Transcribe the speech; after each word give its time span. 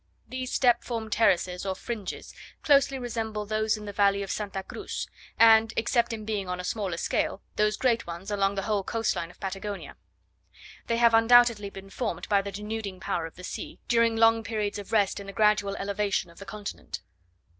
These 0.27 0.51
step 0.51 0.83
formed 0.83 1.11
terraces 1.11 1.63
or 1.63 1.75
fringes 1.75 2.33
closely 2.63 2.97
resemble 2.97 3.45
those 3.45 3.77
in 3.77 3.85
the 3.85 3.93
valley 3.93 4.23
of 4.23 4.35
S. 4.35 4.51
Cruz, 4.67 5.07
and, 5.37 5.71
except 5.77 6.11
in 6.11 6.25
being 6.25 6.49
on 6.49 6.59
a 6.59 6.63
smaller 6.63 6.97
scale, 6.97 7.43
those 7.55 7.77
great 7.77 8.07
ones 8.07 8.31
along 8.31 8.55
the 8.55 8.63
whole 8.63 8.81
coast 8.83 9.15
line 9.15 9.29
of 9.29 9.39
Patagonia. 9.39 9.95
They 10.87 10.97
have 10.97 11.13
undoubtedly 11.13 11.69
been 11.69 11.91
formed 11.91 12.27
by 12.29 12.41
the 12.41 12.51
denuding 12.51 12.99
power 12.99 13.27
of 13.27 13.35
the 13.35 13.43
sea, 13.43 13.77
during 13.87 14.15
long 14.15 14.43
periods 14.43 14.79
of 14.79 14.91
rest 14.91 15.19
in 15.19 15.27
the 15.27 15.33
gradual 15.33 15.75
elevation 15.75 16.31
of 16.31 16.39
the 16.39 16.45
continent. 16.47 17.01